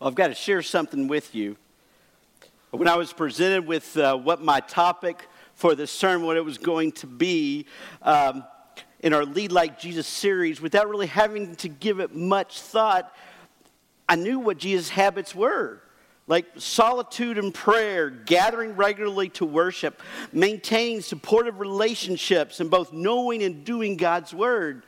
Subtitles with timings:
[0.00, 1.58] Well, I've got to share something with you.
[2.70, 6.56] When I was presented with uh, what my topic for the sermon, what it was
[6.56, 7.66] going to be
[8.00, 8.42] um,
[9.00, 13.14] in our Lead Like Jesus series, without really having to give it much thought,
[14.08, 15.82] I knew what Jesus' habits were
[16.26, 20.00] like solitude and prayer, gathering regularly to worship,
[20.32, 24.84] maintaining supportive relationships, and both knowing and doing God's word.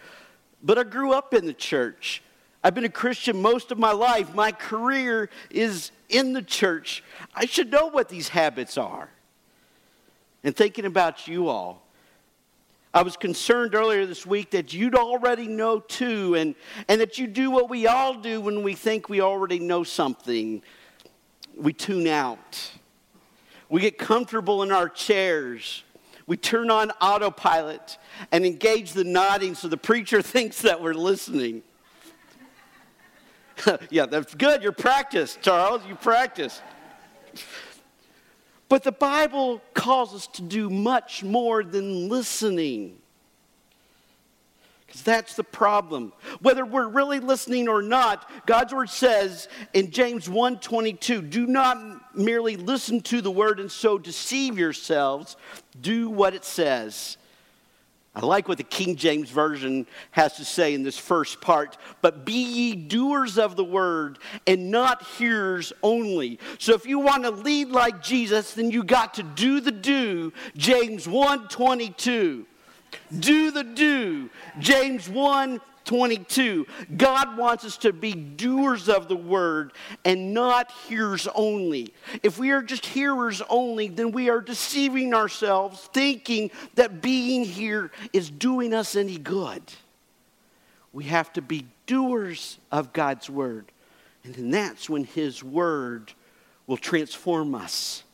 [0.62, 2.22] But I grew up in the church.
[2.64, 4.34] I've been a Christian most of my life.
[4.34, 7.02] My career is in the church.
[7.34, 9.08] I should know what these habits are.
[10.44, 11.82] And thinking about you all,
[12.94, 16.54] I was concerned earlier this week that you'd already know too, and,
[16.88, 20.62] and that you do what we all do when we think we already know something.
[21.56, 22.70] We tune out.
[23.70, 25.84] We get comfortable in our chairs.
[26.26, 27.96] We turn on autopilot
[28.30, 31.62] and engage the nodding so the preacher thinks that we're listening.
[33.90, 34.62] yeah, that's good.
[34.62, 35.82] You're practiced, Charles.
[35.86, 36.62] You practiced.
[38.68, 42.98] But the Bible calls us to do much more than listening.
[44.86, 46.12] Because that's the problem.
[46.40, 52.56] Whether we're really listening or not, God's word says in James 1:22, do not merely
[52.56, 55.36] listen to the word and so deceive yourselves.
[55.80, 57.16] Do what it says.
[58.14, 61.78] I like what the King James Version has to say in this first part.
[62.02, 66.38] But be ye doers of the word and not hearers only.
[66.58, 70.32] So if you want to lead like Jesus, then you got to do the do.
[70.56, 72.46] James 1 22.
[73.18, 74.28] Do the do.
[74.58, 76.66] James 1 22.
[76.96, 79.72] God wants us to be doers of the word
[80.04, 81.92] and not hearers only.
[82.22, 87.90] If we are just hearers only, then we are deceiving ourselves, thinking that being here
[88.12, 89.62] is doing us any good.
[90.92, 93.66] We have to be doers of God's word.
[94.24, 96.12] And then that's when his word
[96.66, 98.04] will transform us.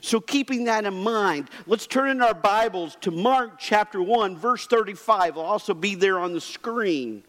[0.00, 4.66] So, keeping that in mind, let's turn in our Bibles to Mark chapter 1, verse
[4.66, 5.30] 35.
[5.30, 7.22] It'll also be there on the screen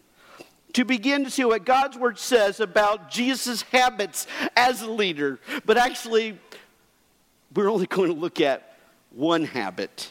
[0.74, 4.26] to begin to see what God's word says about Jesus' habits
[4.56, 5.38] as a leader.
[5.66, 6.38] But actually,
[7.54, 8.76] we're only going to look at
[9.10, 10.10] one habit.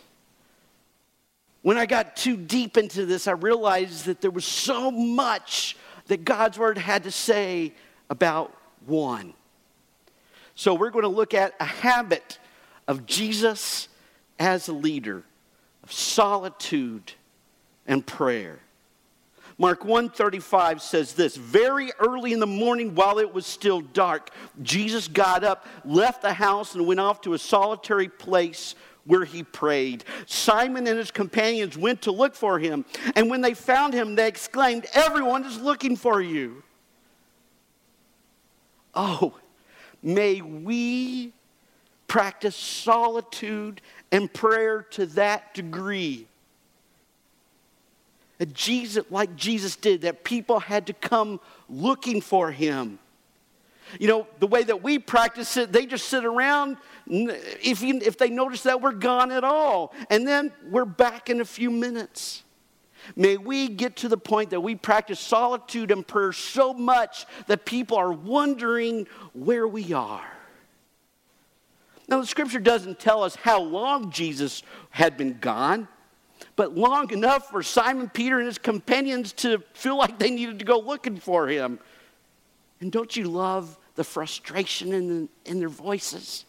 [1.61, 5.75] When I got too deep into this, I realized that there was so much
[6.07, 7.73] that God's word had to say
[8.09, 8.55] about
[8.85, 9.33] one.
[10.59, 12.37] So we're going to look at a habit
[12.85, 13.87] of Jesus
[14.37, 15.23] as a leader
[15.83, 17.13] of solitude
[17.87, 18.59] and prayer.
[19.57, 24.31] Mark 135 says this Very early in the morning, while it was still dark,
[24.61, 29.43] Jesus got up, left the house, and went off to a solitary place where he
[29.43, 30.03] prayed.
[30.25, 32.83] Simon and his companions went to look for him,
[33.15, 36.63] and when they found him, they exclaimed, Everyone is looking for you.
[38.93, 39.38] Oh,
[40.01, 41.33] May we
[42.07, 46.27] practice solitude and prayer to that degree.
[48.37, 51.39] That Jesus, like Jesus did, that people had to come
[51.69, 52.99] looking for him.
[53.99, 56.77] You know, the way that we practice it, they just sit around
[57.07, 59.93] if, if they notice that we're gone at all.
[60.09, 62.43] And then we're back in a few minutes.
[63.15, 67.65] May we get to the point that we practice solitude and prayer so much that
[67.65, 70.25] people are wondering where we are.
[72.07, 75.87] Now, the scripture doesn't tell us how long Jesus had been gone,
[76.55, 80.65] but long enough for Simon Peter and his companions to feel like they needed to
[80.65, 81.79] go looking for him.
[82.81, 86.45] And don't you love the frustration in, in their voices?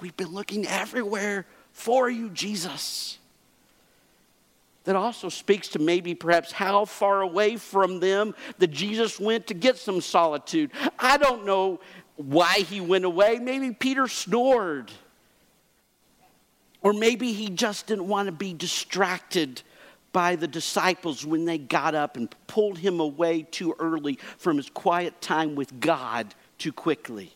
[0.00, 3.18] We've been looking everywhere for you, Jesus
[4.86, 9.54] that also speaks to maybe perhaps how far away from them that Jesus went to
[9.54, 10.70] get some solitude.
[10.98, 11.80] I don't know
[12.14, 13.38] why he went away.
[13.40, 14.90] Maybe Peter snored.
[16.82, 19.60] Or maybe he just didn't want to be distracted
[20.12, 24.70] by the disciples when they got up and pulled him away too early from his
[24.70, 27.34] quiet time with God too quickly.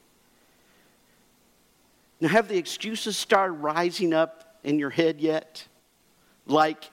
[2.20, 5.66] Now, have the excuses started rising up in your head yet?
[6.46, 6.90] Like,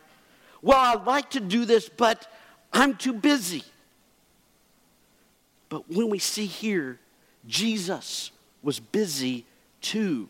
[0.61, 2.31] well, I'd like to do this, but
[2.73, 3.63] I'm too busy.
[5.69, 6.99] But when we see here,
[7.45, 8.31] Jesus
[8.61, 9.45] was busy
[9.81, 10.29] too.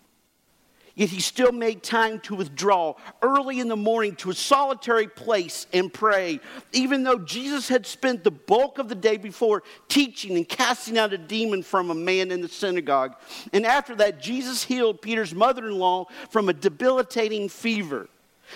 [0.97, 5.67] Yet he still made time to withdraw early in the morning to a solitary place
[5.71, 6.39] and pray,
[6.73, 11.13] even though Jesus had spent the bulk of the day before teaching and casting out
[11.13, 13.13] a demon from a man in the synagogue.
[13.53, 18.09] And after that, Jesus healed Peter's mother in law from a debilitating fever.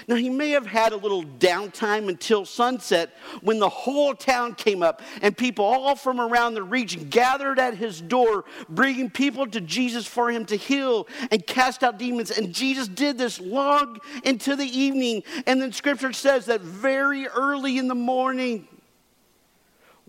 [0.07, 4.81] Now, he may have had a little downtime until sunset when the whole town came
[4.81, 9.61] up and people all from around the region gathered at his door, bringing people to
[9.61, 12.31] Jesus for him to heal and cast out demons.
[12.31, 15.23] And Jesus did this long into the evening.
[15.45, 18.67] And then scripture says that very early in the morning,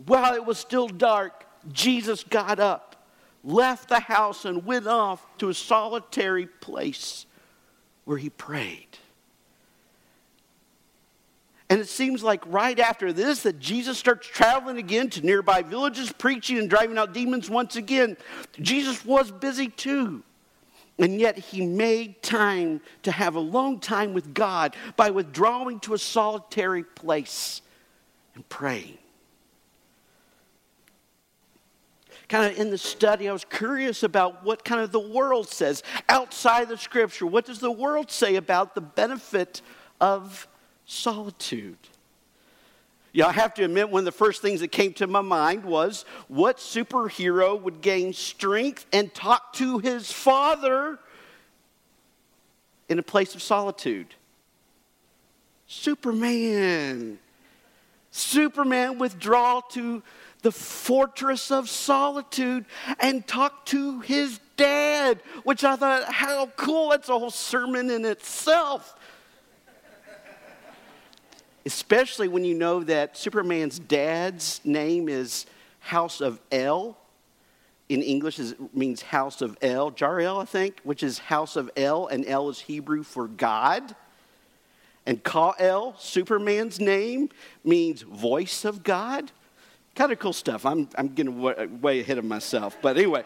[0.07, 3.07] while it was still dark, Jesus got up,
[3.45, 7.27] left the house, and went off to a solitary place
[8.05, 8.99] where he prayed.
[11.73, 16.13] And it seems like right after this that Jesus starts traveling again to nearby villages,
[16.13, 18.19] preaching and driving out demons once again.
[18.61, 20.23] Jesus was busy too.
[20.99, 25.95] And yet he made time to have a long time with God by withdrawing to
[25.95, 27.63] a solitary place
[28.35, 28.99] and praying.
[32.29, 35.83] Kind of in the study, I was curious about what kind of the world says
[36.11, 37.25] outside the scripture.
[37.25, 39.63] What does the world say about the benefit
[40.03, 40.47] of
[40.87, 41.79] solitude.
[43.13, 45.65] Yeah, I have to admit, one of the first things that came to my mind
[45.65, 50.99] was what superhero would gain strength and talk to his father
[52.89, 54.15] in a place of solitude?
[55.67, 57.19] Superman.
[58.11, 60.03] Superman withdraw to
[60.43, 62.65] the fortress of solitude
[62.99, 66.91] and talk to his dad, which I thought, how cool.
[66.91, 68.97] That's a whole sermon in itself.
[71.65, 75.47] Especially when you know that Superman's dad's name is
[75.79, 76.97] House of El.
[77.89, 82.07] In English, it means House of El, Jor-El, I think, which is House of El,
[82.07, 83.95] and El is Hebrew for God.
[85.05, 87.29] And Kal-El, Superman's name,
[87.65, 89.31] means voice of God.
[89.95, 90.65] Kind of cool stuff.
[90.65, 91.41] I'm, I'm getting
[91.81, 92.79] way, ahead of myself.
[92.81, 93.25] But anyway,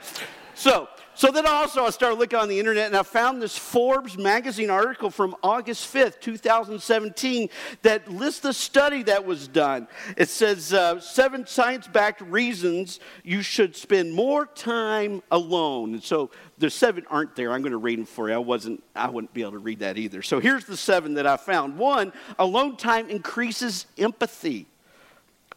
[0.54, 4.18] so so then also I started looking on the internet and I found this Forbes
[4.18, 7.48] magazine article from August 5th, 2017,
[7.80, 9.88] that lists the study that was done.
[10.18, 15.94] It says uh, seven science backed reasons you should spend more time alone.
[15.94, 17.52] And so the seven aren't there.
[17.52, 18.34] I'm going to read them for you.
[18.34, 20.20] I wasn't, I wouldn't be able to read that either.
[20.20, 21.78] So here's the seven that I found.
[21.78, 24.66] One, alone time increases empathy.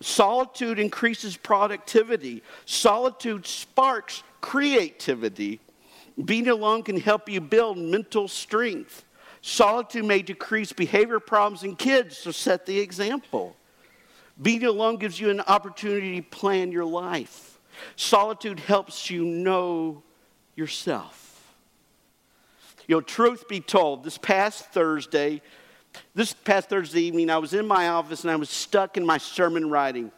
[0.02, 2.42] Solitude increases productivity.
[2.66, 5.60] Solitude sparks creativity.
[6.24, 9.06] Being alone can help you build mental strength.
[9.42, 13.56] Solitude may decrease behavior problems in kids, so set the example.
[14.42, 17.60] Being alone gives you an opportunity to plan your life.
[17.96, 20.04] Solitude helps you know
[20.56, 21.56] yourself.
[22.88, 25.42] You know, truth be told, this past Thursday,
[26.16, 29.18] this past Thursday evening, I was in my office and I was stuck in my
[29.18, 30.12] sermon writing.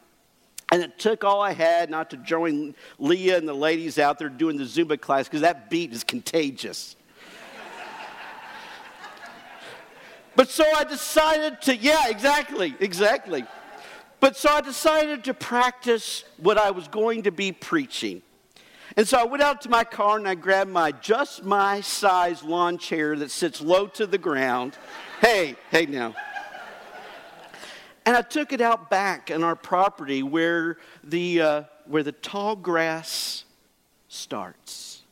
[0.71, 4.29] And it took all I had not to join Leah and the ladies out there
[4.29, 6.95] doing the Zumba class because that beat is contagious.
[10.35, 13.45] but so I decided to, yeah, exactly, exactly.
[14.21, 18.21] But so I decided to practice what I was going to be preaching.
[18.95, 22.43] And so I went out to my car and I grabbed my just my size
[22.43, 24.77] lawn chair that sits low to the ground.
[25.21, 26.13] Hey, hey now.
[28.05, 32.55] And I took it out back in our property where the, uh, where the tall
[32.55, 33.45] grass
[34.07, 35.03] starts.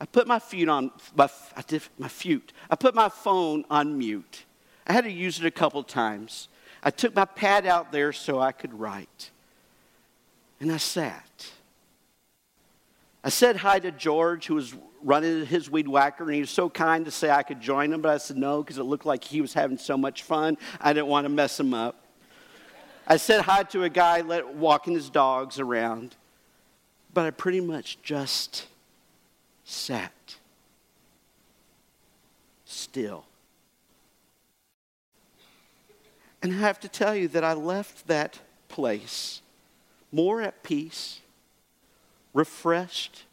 [0.00, 2.52] I put my feet on my, I did, my feet.
[2.70, 4.44] I put my phone on mute.
[4.86, 6.48] I had to use it a couple times.
[6.84, 9.30] I took my pad out there so I could write.
[10.60, 11.50] And I sat.
[13.24, 16.68] I said hi to George, who was running his weed whacker, and he was so
[16.68, 19.24] kind to say I could join him, but I said no because it looked like
[19.24, 20.58] he was having so much fun.
[20.80, 21.96] I didn't want to mess him up.
[23.06, 26.16] I said hi to a guy let, walking his dogs around,
[27.14, 28.66] but I pretty much just
[29.64, 30.36] sat
[32.64, 33.24] still.
[36.42, 39.40] And I have to tell you that I left that place
[40.12, 41.20] more at peace,
[42.32, 43.24] refreshed,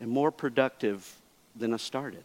[0.00, 1.16] and more productive
[1.54, 2.24] than I started.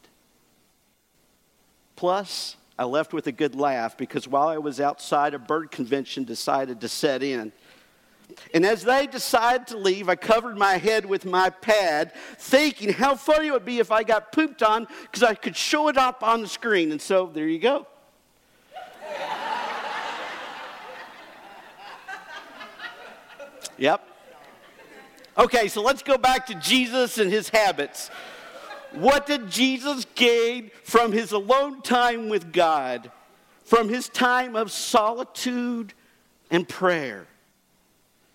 [1.96, 6.24] Plus, I left with a good laugh because while I was outside, a bird convention
[6.24, 7.52] decided to set in.
[8.54, 13.16] And as they decided to leave, I covered my head with my pad, thinking how
[13.16, 16.24] funny it would be if I got pooped on because I could show it up
[16.24, 16.92] on the screen.
[16.92, 17.88] And so there you go.
[23.78, 24.15] yep.
[25.38, 28.10] Okay, so let's go back to Jesus and his habits.
[28.92, 33.12] What did Jesus gain from his alone time with God,
[33.64, 35.94] from his time of solitude
[36.50, 37.28] and prayer?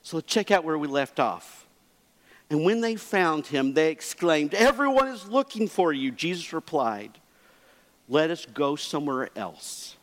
[0.02, 1.66] So let's check out where we left off.
[2.50, 6.10] And when they found him, they exclaimed, Everyone is looking for you.
[6.10, 7.18] Jesus replied,
[8.10, 9.96] let us go somewhere else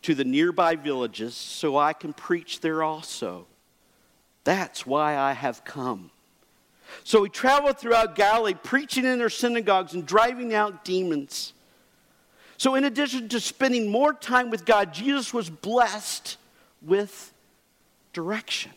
[0.00, 3.46] to the nearby villages so I can preach there also.
[4.48, 6.10] That's why I have come.
[7.04, 11.52] So he traveled throughout Galilee, preaching in their synagogues and driving out demons.
[12.56, 16.38] So, in addition to spending more time with God, Jesus was blessed
[16.80, 17.34] with
[18.14, 18.72] direction.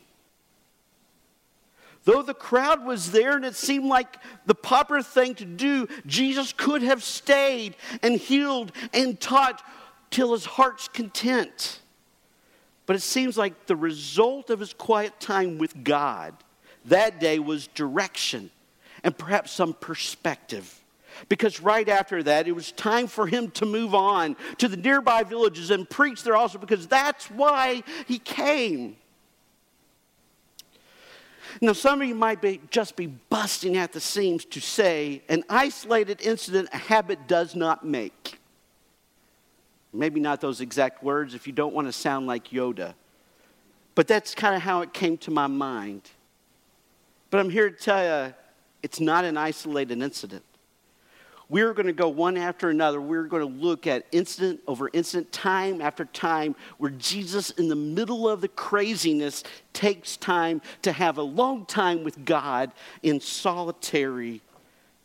[2.03, 6.51] Though the crowd was there and it seemed like the proper thing to do, Jesus
[6.51, 9.63] could have stayed and healed and taught
[10.09, 11.79] till his heart's content.
[12.91, 16.35] But it seems like the result of his quiet time with God
[16.83, 18.51] that day was direction
[19.01, 20.77] and perhaps some perspective.
[21.29, 25.23] Because right after that, it was time for him to move on to the nearby
[25.23, 28.97] villages and preach there also, because that's why he came.
[31.61, 35.45] Now, some of you might be, just be busting at the seams to say an
[35.49, 38.40] isolated incident a habit does not make.
[39.93, 42.93] Maybe not those exact words if you don't want to sound like Yoda.
[43.93, 46.09] But that's kind of how it came to my mind.
[47.29, 48.33] But I'm here to tell you
[48.81, 50.43] it's not an isolated incident
[51.51, 53.01] we're going to go one after another.
[53.01, 57.75] We're going to look at incident over incident, time after time, where Jesus, in the
[57.75, 59.43] middle of the craziness,
[59.73, 62.71] takes time to have a long time with God
[63.03, 64.39] in solitary,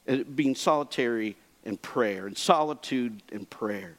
[0.09, 3.97] uh, being solitary in prayer, in solitude and prayer.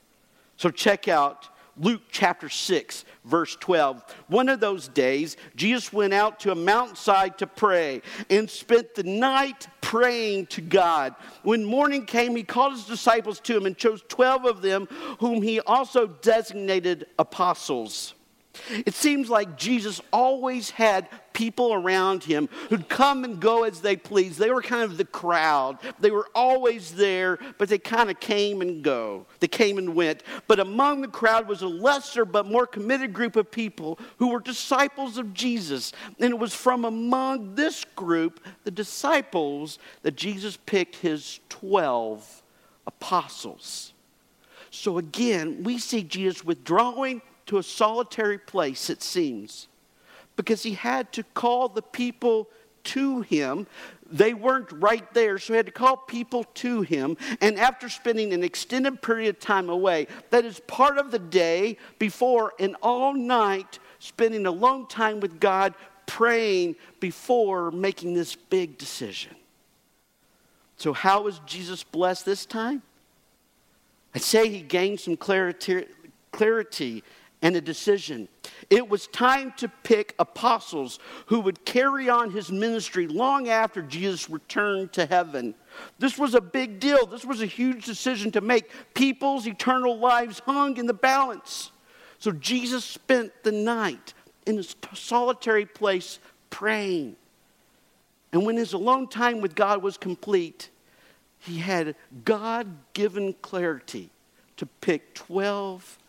[0.58, 1.50] So check out
[1.80, 4.04] Luke chapter 6, verse 12.
[4.28, 9.04] One of those days, Jesus went out to a mountainside to pray and spent the
[9.04, 11.16] night praying to God.
[11.44, 14.88] When morning came, he called his disciples to him and chose 12 of them,
[15.20, 18.16] whom he also designated apostles.
[18.86, 23.96] It seems like Jesus always had people around him who'd come and go as they
[23.96, 24.40] pleased.
[24.40, 25.78] They were kind of the crowd.
[26.00, 29.28] They were always there, but they kind of came and go.
[29.40, 30.24] They came and went.
[30.48, 34.40] But among the crowd was a lesser but more committed group of people who were
[34.40, 35.94] disciples of Jesus.
[36.20, 42.44] And it was from among this group, the disciples, that Jesus picked his 12
[42.88, 43.94] apostles.
[44.72, 49.68] So again, we see Jesus withdrawing to a solitary place, it seems,
[50.36, 52.48] because he had to call the people
[52.84, 53.68] to him.
[54.10, 57.18] They weren't right there, so he had to call people to him.
[57.42, 61.78] And after spending an extended period of time away, that is part of the day
[62.00, 65.74] before and all night, spending a long time with God,
[66.06, 69.36] praying before making this big decision.
[70.78, 72.84] So, how was Jesus blessed this time?
[74.16, 75.86] I'd say he gained some clarity,
[76.32, 77.04] clarity
[77.42, 78.28] and a decision.
[78.70, 84.30] It was time to pick apostles who would carry on his ministry long after Jesus
[84.30, 85.54] returned to heaven.
[86.00, 87.06] This was a big deal.
[87.06, 88.72] This was a huge decision to make.
[88.94, 91.72] People's eternal lives hung in the balance.
[92.20, 94.14] So Jesus spent the night
[94.48, 97.16] in a solitary place praying.
[98.32, 100.70] And when his alone time with God was complete,
[101.40, 104.10] he had God given clarity
[104.58, 106.00] to pick 12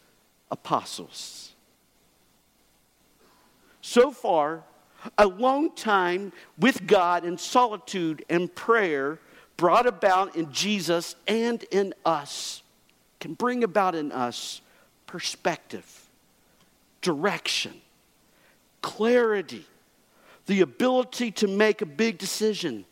[0.50, 1.52] apostles.
[3.81, 4.64] So far,
[5.17, 9.19] a long time with God in solitude and prayer
[9.57, 12.62] brought about in Jesus and in us
[13.21, 14.61] can bring about in us
[15.07, 16.09] perspective,
[17.00, 17.75] direction,
[18.83, 19.64] clarity,
[20.47, 22.85] the ability to make a big decision.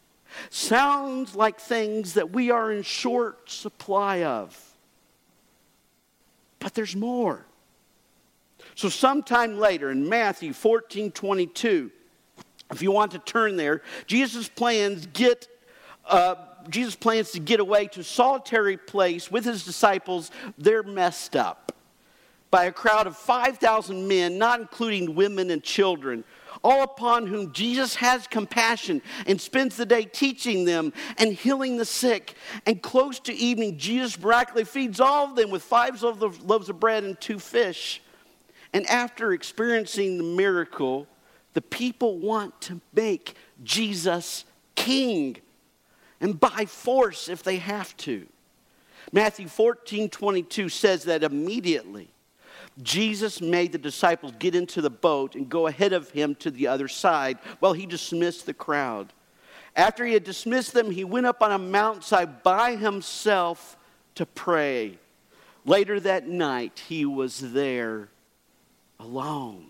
[0.51, 4.65] Sounds like things that we are in short supply of.
[6.66, 7.46] But there's more.
[8.75, 11.92] So, sometime later in Matthew 14 22,
[12.73, 15.46] if you want to turn there, Jesus plans get.
[16.04, 16.35] Uh,
[16.68, 20.32] Jesus plans to get away to a solitary place with his disciples.
[20.58, 21.70] They're messed up
[22.50, 26.25] by a crowd of 5,000 men, not including women and children,
[26.66, 31.85] all upon whom Jesus has compassion and spends the day teaching them and healing the
[31.85, 32.35] sick.
[32.66, 37.04] And close to evening, Jesus miraculously feeds all of them with five loaves of bread
[37.04, 38.02] and two fish.
[38.73, 41.06] And after experiencing the miracle,
[41.52, 44.44] the people want to make Jesus
[44.75, 45.37] king
[46.20, 48.26] and by force if they have to.
[49.12, 52.11] Matthew 14 22 says that immediately
[52.83, 56.66] Jesus made the disciples get into the boat and go ahead of him to the
[56.66, 59.12] other side while he dismissed the crowd.
[59.75, 63.76] After he had dismissed them, he went up on a mountainside by himself
[64.14, 64.99] to pray.
[65.64, 68.09] Later that night, he was there
[68.99, 69.68] alone.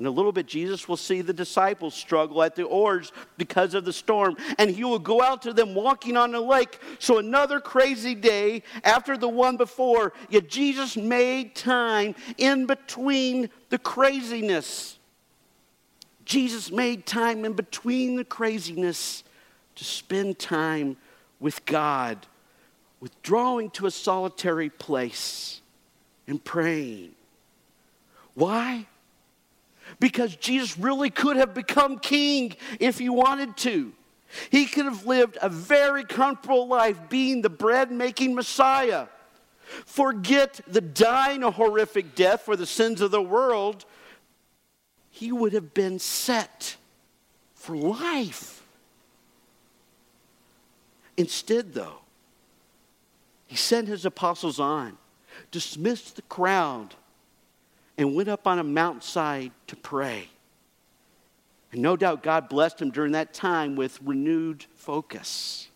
[0.00, 3.84] In a little bit, Jesus will see the disciples struggle at the oars because of
[3.84, 6.80] the storm, and he will go out to them walking on the lake.
[6.98, 13.76] So, another crazy day after the one before, yet Jesus made time in between the
[13.76, 14.98] craziness.
[16.24, 19.22] Jesus made time in between the craziness
[19.74, 20.96] to spend time
[21.40, 22.26] with God,
[23.00, 25.60] withdrawing to a solitary place
[26.26, 27.10] and praying.
[28.32, 28.86] Why?
[29.98, 33.92] Because Jesus really could have become king if he wanted to.
[34.50, 39.06] He could have lived a very comfortable life being the bread making Messiah.
[39.86, 43.84] Forget the dying a horrific death for the sins of the world.
[45.10, 46.76] He would have been set
[47.54, 48.62] for life.
[51.16, 51.98] Instead, though,
[53.46, 54.96] he sent his apostles on,
[55.50, 56.94] dismissed the crowd,
[58.00, 60.26] and went up on a mountainside to pray.
[61.70, 65.68] And no doubt God blessed him during that time with renewed focus.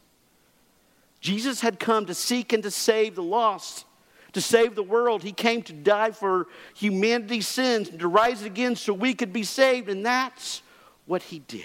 [1.20, 3.84] Jesus had come to seek and to save the lost,
[4.32, 5.22] to save the world.
[5.22, 9.42] He came to die for humanity's sins and to rise again so we could be
[9.42, 10.62] saved, and that's
[11.04, 11.62] what he did.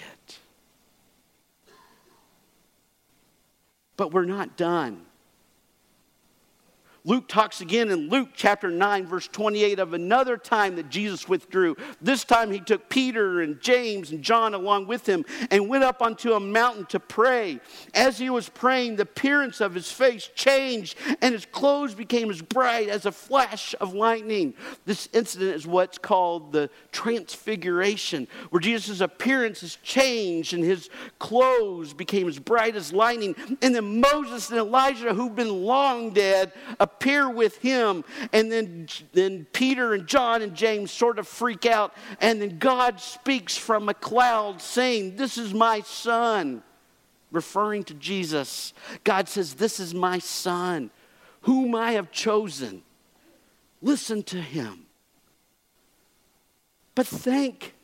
[3.95, 5.05] But we're not done.
[7.05, 11.77] Luke talks again in Luke chapter 9, verse 28, of another time that Jesus withdrew.
[12.01, 16.01] This time he took Peter and James and John along with him and went up
[16.01, 17.59] onto a mountain to pray.
[17.93, 22.41] As he was praying, the appearance of his face changed and his clothes became as
[22.41, 24.53] bright as a flash of lightning.
[24.85, 31.93] This incident is what's called the transfiguration, where Jesus' appearance is changed and his clothes
[31.93, 33.35] became as bright as lightning.
[33.61, 36.51] And then Moses and Elijah, who've been long dead,
[36.99, 38.03] appear with him.
[38.33, 41.93] And then, then Peter and John and James sort of freak out.
[42.19, 46.61] And then God speaks from a cloud saying, This is my son,
[47.31, 48.73] referring to Jesus.
[49.03, 50.91] God says, This is my son,
[51.41, 52.83] whom I have chosen.
[53.81, 54.85] Listen to him.
[56.95, 57.75] But think,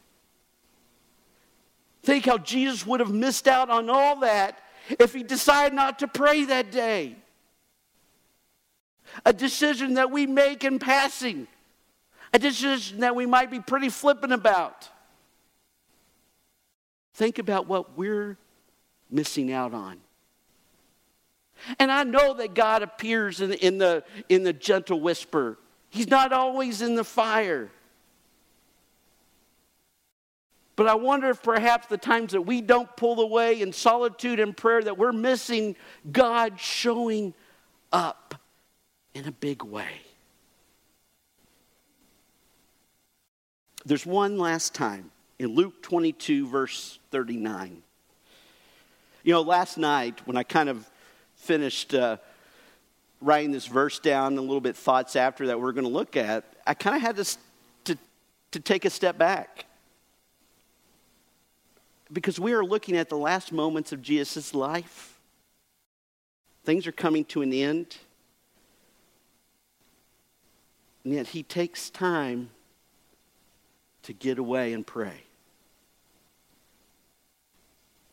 [2.03, 6.07] think how Jesus would have missed out on all that if he decided not to
[6.09, 7.15] pray that day
[9.23, 11.47] a decision that we make in passing,
[12.33, 14.89] a decision that we might be pretty flippant about.
[17.13, 18.37] Think about what we're
[19.09, 19.99] missing out on.
[21.79, 25.57] And I know that God appears in, in, the, in the gentle whisper.
[25.89, 27.69] He's not always in the fire.
[30.75, 34.55] But I wonder if perhaps the times that we don't pull away in solitude and
[34.55, 35.77] prayer that we're missing
[36.11, 37.33] God showing
[37.93, 38.24] up
[39.15, 40.01] in a big way.
[43.85, 47.81] There's one last time in Luke 22, verse 39.
[49.23, 50.89] You know, last night when I kind of
[51.37, 52.17] finished uh,
[53.21, 56.43] writing this verse down, a little bit thoughts after that we're going to look at,
[56.67, 57.37] I kind of had to,
[57.85, 57.97] to,
[58.51, 59.65] to take a step back.
[62.11, 65.17] Because we are looking at the last moments of Jesus' life.
[66.65, 67.97] Things are coming to an end.
[71.05, 72.49] And yet he takes time
[74.01, 75.21] to get away and pray.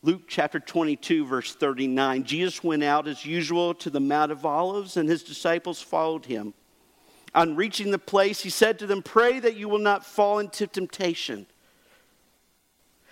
[0.03, 2.23] Luke chapter 22, verse 39.
[2.23, 6.53] Jesus went out as usual to the Mount of Olives, and his disciples followed him.
[7.33, 10.67] On reaching the place, he said to them, Pray that you will not fall into
[10.67, 11.47] temptation.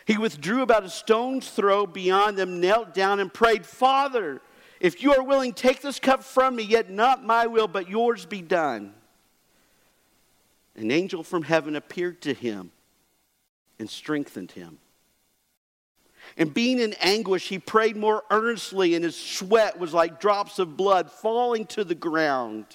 [0.06, 4.42] He withdrew about a stone's throw beyond them, knelt down, and prayed, Father,
[4.80, 8.28] if you are willing, take this cup from me, yet not my will, but yours
[8.28, 8.94] be done
[10.76, 12.72] an angel from heaven appeared to him
[13.80, 14.78] and strengthened him.
[16.38, 20.78] And being in anguish, he prayed more earnestly, and his sweat was like drops of
[20.78, 22.66] blood falling to the ground.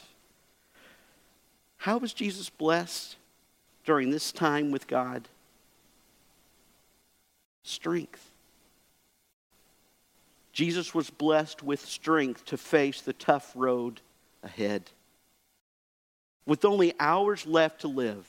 [1.78, 3.16] How was Jesus blessed
[3.84, 5.28] during this time with God?
[7.62, 8.30] Strength.
[10.52, 14.00] Jesus was blessed with strength to face the tough road
[14.42, 14.90] ahead
[16.46, 18.26] with only hours left to live.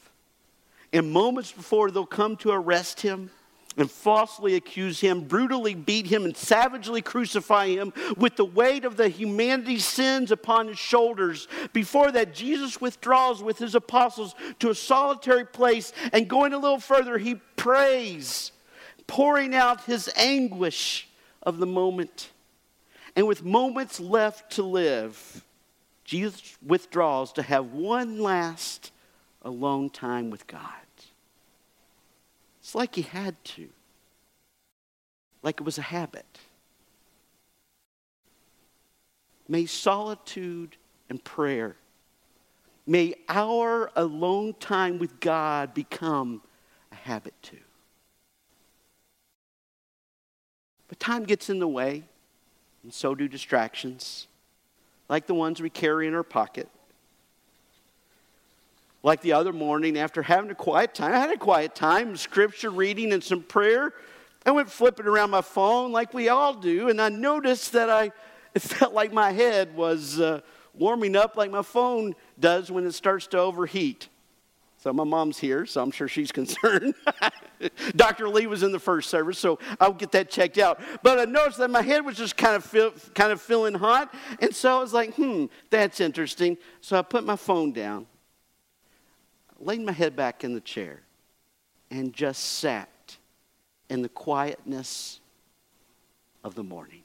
[0.91, 3.29] And moments before they'll come to arrest him
[3.77, 8.97] and falsely accuse him, brutally beat him, and savagely crucify him with the weight of
[8.97, 11.47] the humanity's sins upon his shoulders.
[11.73, 16.79] Before that, Jesus withdraws with his apostles to a solitary place, and going a little
[16.79, 18.51] further, he prays,
[19.05, 21.07] pouring out his anguish
[21.43, 22.31] of the moment.
[23.15, 25.43] And with moments left to live,
[26.07, 28.91] Jesus withdraws to have one last
[29.41, 30.63] alone time with God.
[32.61, 33.67] It's like he had to,
[35.43, 36.25] like it was a habit.
[39.49, 40.77] May solitude
[41.09, 41.75] and prayer,
[42.85, 46.41] may our alone time with God become
[46.89, 47.57] a habit too.
[50.87, 52.05] But time gets in the way,
[52.83, 54.27] and so do distractions,
[55.09, 56.69] like the ones we carry in our pocket.
[59.03, 62.69] Like the other morning, after having a quiet time, I had a quiet time, scripture
[62.69, 63.93] reading and some prayer.
[64.45, 68.11] I went flipping around my phone like we all do, and I noticed that I
[68.53, 70.41] it felt like my head was uh,
[70.73, 74.09] warming up like my phone does when it starts to overheat.
[74.77, 76.93] So my mom's here, so I'm sure she's concerned.
[77.95, 78.29] Dr.
[78.29, 80.79] Lee was in the first service, so I'll get that checked out.
[81.01, 84.13] But I noticed that my head was just kind of feel, kind of feeling hot,
[84.39, 88.05] and so I was like, "Hmm, that's interesting." So I put my phone down,
[89.59, 91.01] laid my head back in the chair,
[91.89, 93.17] and just sat
[93.89, 95.19] in the quietness
[96.43, 97.03] of the morning.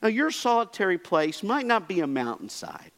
[0.00, 2.91] Now, your solitary place might not be a mountainside,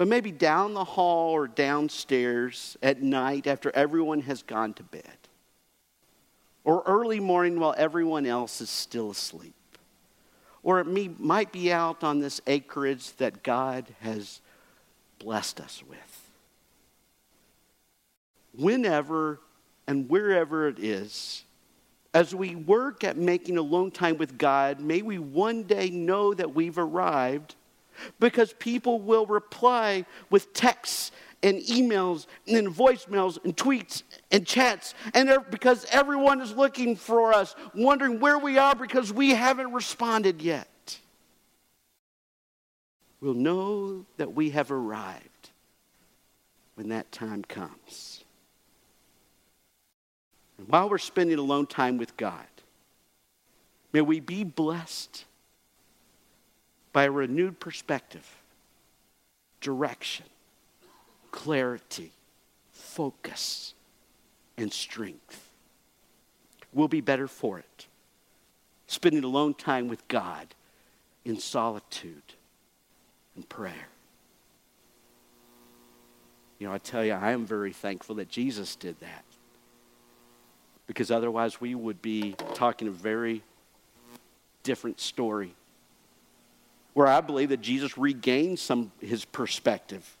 [0.00, 5.18] but maybe down the hall or downstairs at night after everyone has gone to bed,
[6.64, 9.52] or early morning while everyone else is still asleep.
[10.62, 14.40] Or it might be out on this acreage that God has
[15.18, 16.30] blessed us with.
[18.56, 19.38] Whenever
[19.86, 21.44] and wherever it is,
[22.14, 26.54] as we work at making alone time with God, may we one day know that
[26.54, 27.54] we've arrived
[28.18, 34.94] because people will reply with texts and emails and voicemails and tweets and chats.
[35.14, 40.42] And because everyone is looking for us wondering where we are because we haven't responded
[40.42, 40.98] yet.
[43.20, 45.50] We'll know that we have arrived
[46.74, 48.24] when that time comes.
[50.58, 52.46] And while we're spending alone time with God,
[53.92, 55.24] may we be blessed
[56.92, 58.26] by a renewed perspective,
[59.60, 60.26] direction,
[61.30, 62.12] clarity,
[62.72, 63.74] focus,
[64.56, 65.50] and strength.
[66.72, 67.86] We'll be better for it.
[68.86, 70.48] Spending alone time with God
[71.24, 72.34] in solitude
[73.36, 73.88] and prayer.
[76.58, 79.24] You know, I tell you, I am very thankful that Jesus did that
[80.86, 83.42] because otherwise we would be talking a very
[84.62, 85.54] different story.
[87.00, 90.18] Where I believe that Jesus regained some his perspective.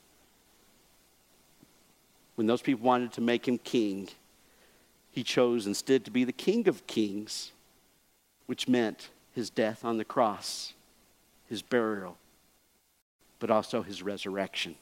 [2.36, 4.08] When those people wanted to make him king,
[5.10, 7.52] he chose instead to be the king of kings,
[8.46, 10.72] which meant his death on the cross,
[11.50, 12.16] his burial,
[13.40, 14.74] but also his resurrection.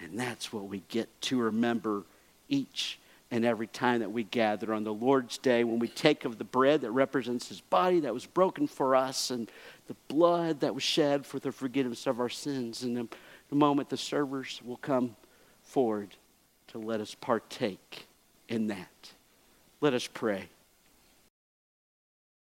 [0.00, 2.04] And that's what we get to remember
[2.48, 3.00] each
[3.32, 6.44] and every time that we gather on the Lord's Day, when we take of the
[6.44, 9.50] bread that represents his body that was broken for us and
[9.92, 12.82] the blood that was shed for the forgiveness of our sins.
[12.82, 13.08] And in
[13.50, 15.16] a moment, the servers will come
[15.62, 16.16] forward
[16.68, 18.06] to let us partake
[18.48, 19.12] in that.
[19.82, 20.48] Let us pray.